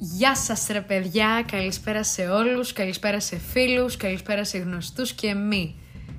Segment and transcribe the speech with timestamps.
[0.00, 5.74] Γεια σας ρε παιδιά, καλησπέρα σε όλους, καλησπέρα σε φίλους, καλησπέρα σε γνωστούς και μη.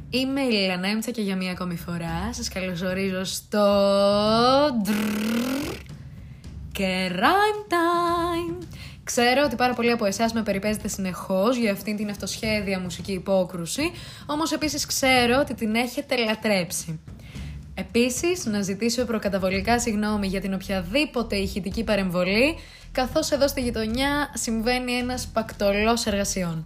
[0.09, 3.65] Είμαι η Λίλα Νέμτσα και για μία ακόμη φορά σας καλωσορίζω στο...
[6.71, 8.65] και Rhyme Time.
[9.03, 13.91] Ξέρω ότι πάρα πολλοί από εσάς με περιπέζετε συνεχώς για αυτήν την αυτοσχέδια μουσική υπόκρουση,
[14.25, 16.99] όμως επίσης ξέρω ότι την έχετε λατρέψει.
[17.79, 22.55] Επίσης, να ζητήσω προκαταβολικά συγγνώμη για την οποιαδήποτε ηχητική παρεμβολή,
[22.91, 26.65] καθώς εδώ στη γειτονιά συμβαίνει ένας πακτολός εργασιών.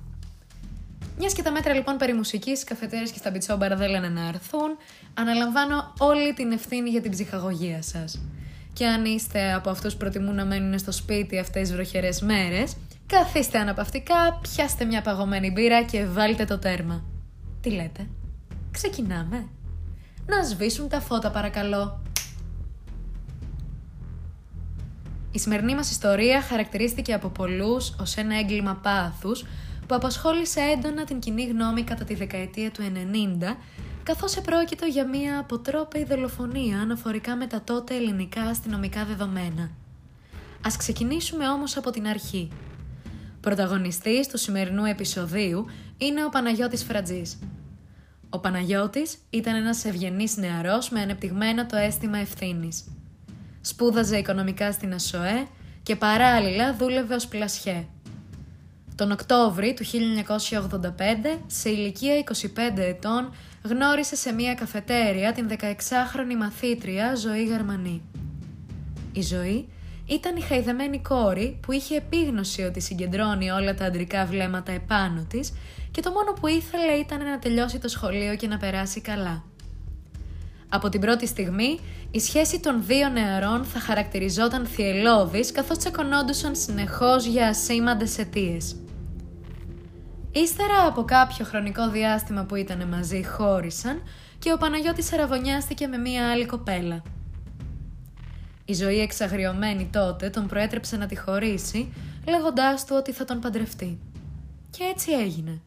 [1.17, 4.77] Μιας και τα μέτρα λοιπόν περί μουσικής, καφετέρες και στα μπιτσόμπαρα δεν λένε να έρθουν,
[5.13, 8.21] αναλαμβάνω όλη την ευθύνη για την ψυχαγωγία σας.
[8.73, 12.75] Και αν είστε από αυτούς που προτιμούν να μένουν στο σπίτι αυτές τις βροχερές μέρες,
[13.07, 17.03] καθίστε αναπαυτικά, πιάστε μια παγωμένη μπύρα και βάλτε το τέρμα.
[17.61, 18.07] Τι λέτε,
[18.71, 19.47] ξεκινάμε
[20.25, 22.01] να σβήσουν τα φώτα παρακαλώ.
[25.31, 29.43] Η σημερινή μας ιστορία χαρακτηρίστηκε από πολλούς ως ένα έγκλημα πάθους
[29.87, 33.55] που απασχόλησε έντονα την κοινή γνώμη κατά τη δεκαετία του 90
[34.03, 39.69] καθώς επρόκειτο για μια αποτρόπαιη δολοφονία αναφορικά με τα τότε ελληνικά αστυνομικά δεδομένα.
[40.65, 42.51] Ας ξεκινήσουμε όμως από την αρχή.
[43.41, 45.65] Πρωταγωνιστής του σημερινού επεισοδίου
[45.97, 47.39] είναι ο Παναγιώτης Φρατζής,
[48.33, 52.83] ο Παναγιώτης ήταν ένας ευγενής νεαρός με ανεπτυγμένο το αίσθημα ευθύνης.
[53.61, 55.47] Σπούδαζε οικονομικά στην ΑΣΟΕ
[55.83, 57.85] και παράλληλα δούλευε ως πλασιέ.
[58.95, 67.15] Τον Οκτώβρη του 1985, σε ηλικία 25 ετών, γνώρισε σε μια καφετέρια την 16χρονη μαθήτρια
[67.15, 68.01] Ζωή Γερμανή.
[69.13, 69.67] Η Ζωή
[70.05, 75.53] ήταν η χαϊδεμένη κόρη που είχε επίγνωση ότι συγκεντρώνει όλα τα αντρικά βλέμματα επάνω της
[75.93, 79.43] και το μόνο που ήθελε ήταν να τελειώσει το σχολείο και να περάσει καλά.
[80.69, 81.79] Από την πρώτη στιγμή,
[82.11, 88.75] η σχέση των δύο νεαρών θα χαρακτηριζόταν θυελώδης καθώς τσακωνόντουσαν συνεχώς για ασήμαντες αιτίες.
[90.31, 94.01] Ύστερα από κάποιο χρονικό διάστημα που ήταν μαζί χώρισαν
[94.39, 97.01] και ο Παναγιώτης αραβωνιάστηκε με μία άλλη κοπέλα.
[98.65, 101.93] Η ζωή εξαγριωμένη τότε τον προέτρεψε να τη χωρίσει,
[102.27, 103.99] λέγοντάς του ότι θα τον παντρευτεί.
[104.69, 105.61] Και έτσι έγινε.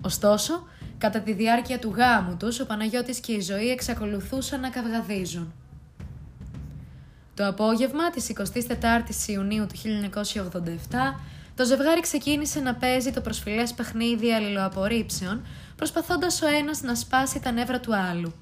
[0.00, 0.66] Ωστόσο,
[0.98, 5.52] κατά τη διάρκεια του γάμου τους, ο Παναγιώτης και η ζωή εξακολουθούσαν να καυγαδίζουν.
[7.34, 11.20] Το απόγευμα της 24ης Ιουνίου του 1987,
[11.54, 15.42] το ζευγάρι ξεκίνησε να παίζει το προσφυλές παιχνίδι αλληλοαπορρίψεων,
[15.76, 18.32] προσπαθώντας ο ένας να σπάσει τα νεύρα του άλλου.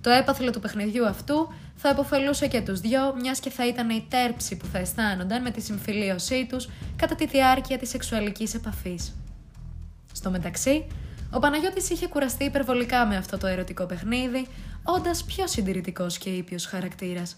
[0.00, 4.06] Το έπαθλο του παιχνιδιού αυτού θα υποφελούσε και τους δυο, μιας και θα ήταν η
[4.08, 9.14] τέρψη που θα αισθάνονταν με τη συμφιλίωσή τους κατά τη διάρκεια της σεξουαλικής επαφής.
[10.24, 10.86] Στο μεταξύ,
[11.30, 14.46] ο Παναγιώτης είχε κουραστεί υπερβολικά με αυτό το ερωτικό παιχνίδι,
[14.84, 17.36] όντας πιο συντηρητικός και ήπιος χαρακτήρας.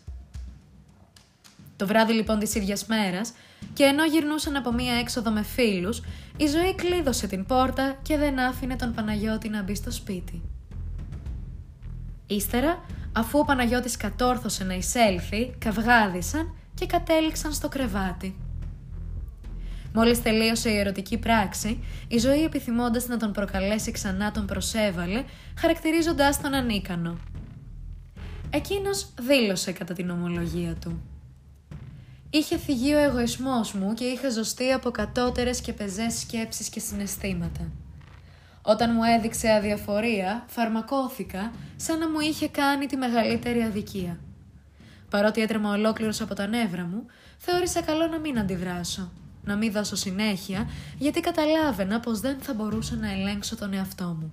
[1.76, 3.32] Το βράδυ λοιπόν της ίδιας μέρας,
[3.72, 6.02] και ενώ γυρνούσαν από μία έξοδο με φίλους,
[6.36, 10.42] η ζωή κλείδωσε την πόρτα και δεν άφηνε τον Παναγιώτη να μπει στο σπίτι.
[12.26, 18.36] Ύστερα, αφού ο Παναγιώτης κατόρθωσε να εισέλθει, καυγάδισαν και κατέληξαν στο κρεβάτι.
[19.98, 25.24] Μόλις τελείωσε η ερωτική πράξη, η ζωή επιθυμώντας να τον προκαλέσει ξανά τον προσέβαλε,
[25.58, 27.18] χαρακτηρίζοντάς τον ανίκανο.
[28.50, 31.00] Εκείνος δήλωσε κατά την ομολογία του.
[32.30, 37.70] Είχε θυγεί ο εγωισμός μου και είχα ζωστεί από κατώτερες και πεζές σκέψεις και συναισθήματα.
[38.62, 44.18] Όταν μου έδειξε αδιαφορία, φαρμακώθηκα σαν να μου είχε κάνει τη μεγαλύτερη αδικία.
[45.10, 47.06] Παρότι έτρεμα ολόκληρος από τα νεύρα μου,
[47.38, 49.12] θεώρησα καλό να μην αντιδράσω
[49.46, 50.68] να μην δώσω συνέχεια,
[50.98, 54.32] γιατί καταλάβαινα πως δεν θα μπορούσα να ελέγξω τον εαυτό μου.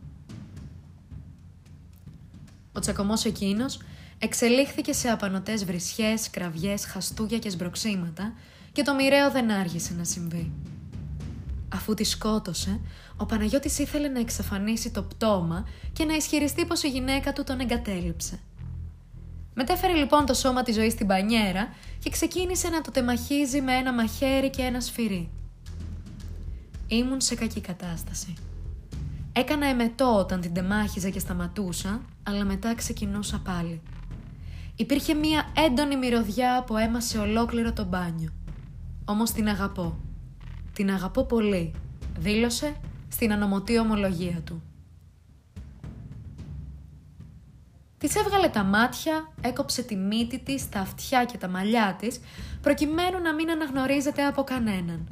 [2.74, 3.80] Ο τσακωμός εκείνος
[4.20, 8.34] εξελίχθηκε σε απανοτές βρισιές, κραυγές, χαστούγια και σμπροξίματα
[8.72, 10.52] και το μοιραίο δεν άργησε να συμβεί.
[11.70, 12.80] Αφού τη σκότωσε,
[13.18, 17.60] ο Παναγιώτης ήθελε να εξαφανίσει το πτώμα και να ισχυριστεί πως η γυναίκα του τον
[17.60, 18.40] εγκατέλειψε–
[19.54, 23.94] Μετέφερε λοιπόν το σώμα της ζωής στην πανιέρα και ξεκίνησε να το τεμαχίζει με ένα
[23.94, 25.30] μαχαίρι και ένα σφυρί.
[26.88, 28.34] Ήμουν σε κακή κατάσταση.
[29.34, 33.82] Έκανα εμετό όταν την τεμάχιζα και σταματούσα, αλλά μετά ξεκινούσα πάλι.
[34.76, 38.30] Υπήρχε μία έντονη μυρωδιά που έμασε ολόκληρο το μπάνιο.
[39.06, 39.98] Όμως την αγαπώ.
[40.74, 41.74] Την αγαπώ πολύ,
[42.18, 42.76] δήλωσε
[43.08, 44.62] στην ανομωτή ομολογία του.
[48.04, 52.20] Της έβγαλε τα μάτια, έκοψε τη μύτη της, τα αυτιά και τα μαλλιά της,
[52.62, 55.08] προκειμένου να μην αναγνωρίζεται από κανέναν.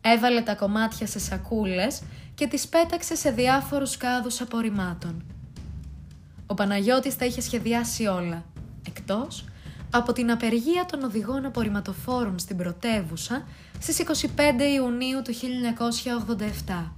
[0.00, 2.02] Έβαλε τα κομμάτια σε σακούλες
[2.34, 5.24] και τις πέταξε σε διάφορους κάδους απορριμμάτων.
[6.46, 8.44] Ο Παναγιώτης τα είχε σχεδιάσει όλα,
[8.86, 9.44] εκτός
[9.90, 13.46] από την απεργία των οδηγών απορριμματοφόρων στην πρωτεύουσα
[13.78, 14.28] στις 25
[14.74, 15.32] Ιουνίου του
[16.66, 16.92] 1987.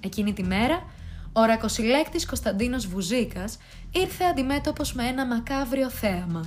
[0.00, 0.82] Εκείνη τη μέρα,
[1.32, 3.58] ο ρακοσυλέκτης Κωνσταντίνος Βουζίκας
[3.92, 6.46] ήρθε αντιμέτωπος με ένα μακάβριο θέαμα.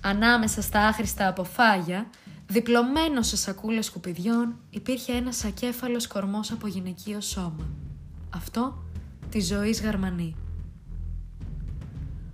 [0.00, 2.06] Ανάμεσα στα άχρηστα αποφάγια,
[2.46, 7.68] διπλωμένο σε σακούλες σκουπιδιών, υπήρχε ένας ακέφαλος κορμός από γυναικείο σώμα.
[8.30, 8.82] Αυτό
[9.30, 10.36] τη ζωής γαρμανή.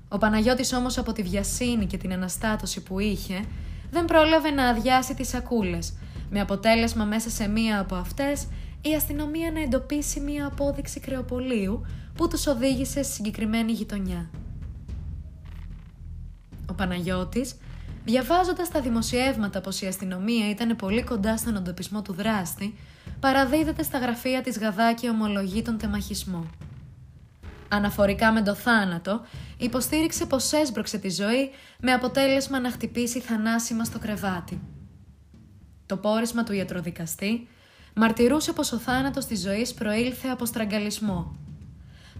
[0.08, 3.44] Ο Παναγιώτης όμως από τη βιασύνη και την αναστάτωση που είχε,
[3.90, 5.94] δεν πρόλαβε να αδειάσει τις σακούλες,
[6.30, 8.46] με αποτέλεσμα μέσα σε μία από αυτές
[8.88, 14.30] η αστυνομία να εντοπίσει μία απόδειξη κρεοπολίου που τους οδήγησε στη συγκεκριμένη γειτονιά.
[16.70, 17.54] Ο Παναγιώτης,
[18.04, 22.74] διαβάζοντας τα δημοσιεύματα πως η αστυνομία ήταν πολύ κοντά στον εντοπισμό του δράστη,
[23.20, 26.46] παραδίδεται στα γραφεία της Γαδά και ομολογεί τον τεμαχισμό.
[27.68, 29.20] Αναφορικά με το θάνατο,
[29.58, 31.50] υποστήριξε πως έσπρωξε τη ζωή
[31.80, 34.60] με αποτέλεσμα να χτυπήσει θανάσιμα στο κρεβάτι.
[35.86, 37.48] Το πόρισμα του ιατροδικαστή
[37.98, 41.36] μαρτυρούσε πως ο θάνατος της ζωής προήλθε από στραγγαλισμό.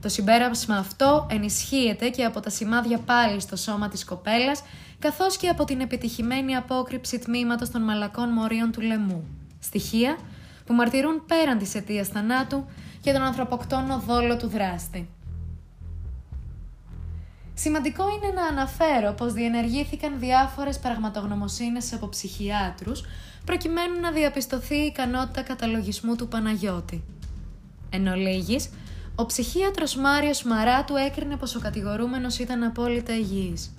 [0.01, 4.63] Το συμπέρασμα αυτό ενισχύεται και από τα σημάδια πάλι στο σώμα της κοπέλας,
[4.99, 9.25] καθώς και από την επιτυχημένη απόκρυψη τμήματος των μαλακών μορίων του λαιμού.
[9.59, 10.19] Στοιχεία
[10.67, 12.65] που μαρτυρούν πέραν της αιτίας θανάτου
[13.01, 15.09] και τον ανθρωποκτόνο δόλο του δράστη.
[17.59, 23.05] Σημαντικό είναι να αναφέρω πως διενεργήθηκαν διάφορες πραγματογνωμοσύνες από ψυχιάτρους
[23.45, 27.05] προκειμένου να διαπιστωθεί η ικανότητα καταλογισμού του Παναγιώτη.
[27.91, 28.71] Εν ολίγης,
[29.15, 33.75] ο ψυχίατρος Μάριος Μαράτου έκρινε πως ο κατηγορούμενος ήταν απόλυτα υγιής.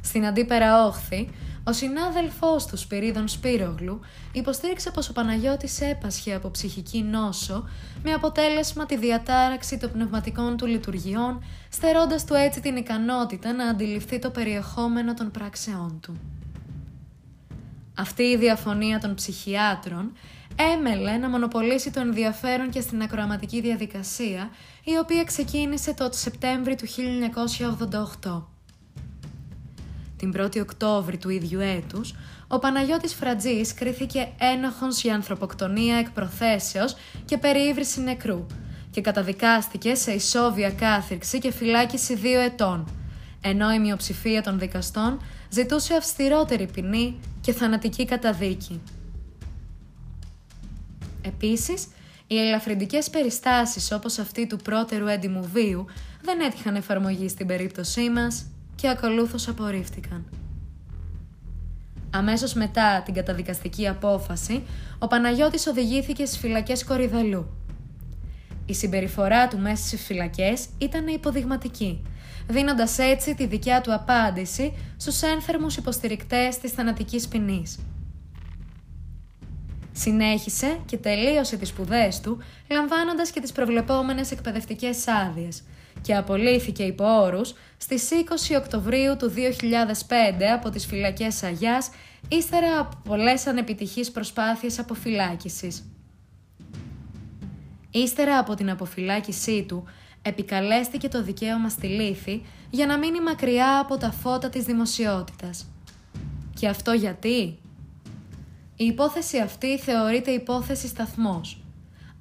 [0.00, 1.28] Στην αντίπερα όχθη,
[1.64, 4.00] ο συνάδελφός του Σπυρίδων Σπύρογλου
[4.32, 7.68] υποστήριξε πως ο Παναγιώτης έπασχε από ψυχική νόσο
[8.02, 14.18] με αποτέλεσμα τη διατάραξη των πνευματικών του λειτουργιών, στερώντας του έτσι την ικανότητα να αντιληφθεί
[14.18, 16.20] το περιεχόμενο των πράξεών του.
[17.94, 20.12] Αυτή η διαφωνία των ψυχιάτρων
[20.74, 24.50] έμελε να μονοπολίσει το ενδιαφέρον και στην ακροαματική διαδικασία,
[24.84, 26.86] η οποία ξεκίνησε το Σεπτέμβρη του
[28.22, 28.51] 1988.
[30.22, 32.14] Την 1η Οκτώβρη του ίδιου έτους,
[32.48, 38.46] ο Παναγιώτης Φρατζής κρίθηκε ένοχος για ανθρωποκτονία εκ προθέσεως και περιήβρηση νεκρού
[38.90, 42.88] και καταδικάστηκε σε ισόβια κάθυρξη και φυλάκιση δύο ετών,
[43.40, 48.80] ενώ η μειοψηφία των δικαστών ζητούσε αυστηρότερη ποινή και θανατική καταδίκη.
[51.22, 51.86] Επίσης,
[52.26, 55.84] οι ελαφρυντικές περιστάσεις όπως αυτή του πρώτερου έντιμου βίου
[56.22, 60.24] δεν έτυχαν εφαρμογή στην περίπτωσή μας και ακολούθως απορρίφθηκαν.
[62.10, 64.62] Αμέσως μετά την καταδικαστική απόφαση,
[64.98, 67.46] ο Παναγιώτης οδηγήθηκε στις φυλακές Κορυδαλού.
[68.66, 72.02] Η συμπεριφορά του μέσα στις φυλακές ήταν υποδειγματική,
[72.48, 77.78] δίνοντας έτσι τη δικιά του απάντηση στους ένθερμους υποστηρικτές της θανατικής ποινής.
[79.92, 82.38] Συνέχισε και τελείωσε τις σπουδές του,
[82.70, 85.62] λαμβάνοντας και τις προβλεπόμενες εκπαιδευτικές άδειες
[86.02, 88.08] και απολύθηκε υπό όρους στις
[88.52, 91.90] 20 Οκτωβρίου του 2005 από τις φυλακές Αγιάς,
[92.28, 95.86] ύστερα από πολλές ανεπιτυχείς προσπάθειες αποφυλάκησης.
[97.90, 99.84] Ύστερα από την αποφυλάκησή του,
[100.22, 105.66] επικαλέστηκε το δικαίωμα στη λύθη για να μείνει μακριά από τα φώτα της δημοσιότητας.
[106.54, 107.58] Και αυτό γιατί;
[108.76, 111.61] Η υπόθεση αυτή θεωρείται υπόθεση σταθμός.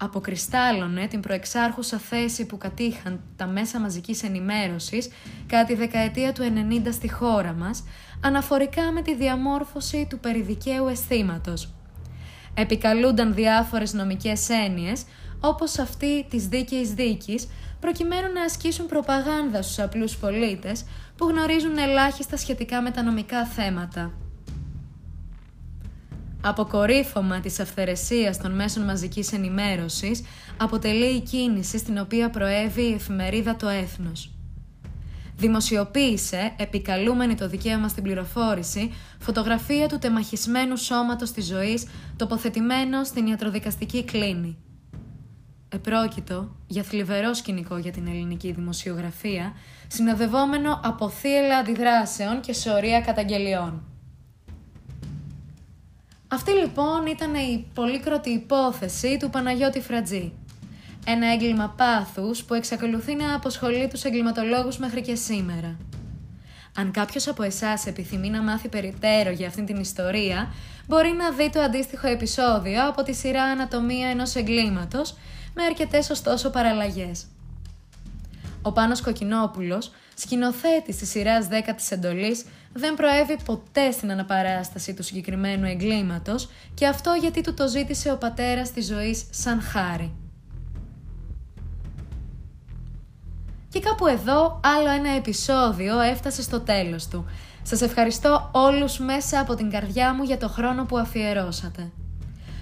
[0.03, 5.09] Αποκριστάλλωνε την προεξάρχουσα θέση που κατήχαν τα μέσα μαζικής ενημέρωσης
[5.47, 6.43] κατά τη δεκαετία του
[6.85, 7.83] 90 στη χώρα μας,
[8.21, 11.73] αναφορικά με τη διαμόρφωση του περιδικαίου αισθήματος.
[12.53, 15.03] Επικαλούνταν διάφορες νομικές έννοιες,
[15.39, 17.47] όπως αυτή της δίκαιης δίκης,
[17.79, 20.85] προκειμένου να ασκήσουν προπαγάνδα στους απλούς πολίτες
[21.17, 24.20] που γνωρίζουν ελάχιστα σχετικά με τα νομικά θέματα.
[26.43, 30.23] Αποκορύφωμα της αυθαιρεσίας των μέσων μαζικής ενημέρωσης
[30.57, 34.31] αποτελεί η κίνηση στην οποία προέβη η εφημερίδα «Το Έθνος».
[35.37, 44.03] Δημοσιοποίησε, επικαλούμενη το δικαίωμα στην πληροφόρηση, φωτογραφία του τεμαχισμένου σώματος της ζωής τοποθετημένο στην ιατροδικαστική
[44.03, 44.57] κλίνη.
[45.69, 49.53] Επρόκειτο για θλιβερό σκηνικό για την ελληνική δημοσιογραφία,
[49.87, 53.90] συνοδευόμενο από θύελα αντιδράσεων και σωρία καταγγελιών.
[56.33, 60.33] Αυτή λοιπόν ήταν η πολύκροτη υπόθεση του Παναγιώτη Φρατζή.
[61.05, 65.77] Ένα έγκλημα πάθους που εξακολουθεί να αποσχολεί τους εγκληματολόγους μέχρι και σήμερα.
[66.75, 70.53] Αν κάποιος από εσάς επιθυμεί να μάθει περιττέρω για αυτήν την ιστορία,
[70.87, 75.15] μπορεί να δει το αντίστοιχο επεισόδιο από τη σειρά «Ανατομία ενός εγκλήματος»
[75.53, 77.25] με αρκετές ωστόσο παραλλαγές.
[78.61, 85.03] Ο Πάνος Κοκκινόπουλος σκηνοθέτης της σειράς 10 της εντολής, δεν προέβη ποτέ στην αναπαράσταση του
[85.03, 90.13] συγκεκριμένου εγκλήματος και αυτό γιατί του το ζήτησε ο πατέρας της ζωής σαν χάρη.
[93.69, 97.25] Και κάπου εδώ άλλο ένα επεισόδιο έφτασε στο τέλος του.
[97.63, 101.91] Σας ευχαριστώ όλους μέσα από την καρδιά μου για το χρόνο που αφιερώσατε.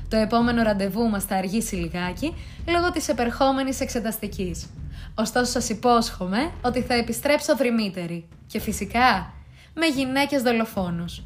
[0.09, 2.33] Το επόμενο ραντεβού μας θα αργήσει λιγάκι
[2.67, 4.69] λόγω της επερχόμενης εξεταστικής.
[5.15, 9.33] Ωστόσο σας υπόσχομαι ότι θα επιστρέψω δρυμύτερη και φυσικά
[9.73, 11.23] με γυναίκες δολοφόνους.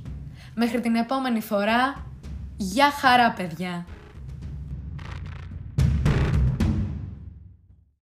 [0.56, 2.06] Μέχρι την επόμενη φορά,
[2.58, 3.86] για χαρά παιδιά!